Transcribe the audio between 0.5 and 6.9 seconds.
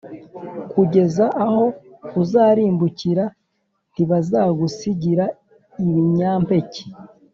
kugeza aho uzarimbukira. Ntibazagusigira ibinyampeke,